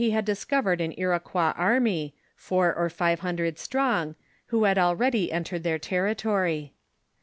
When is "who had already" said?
4.47-5.31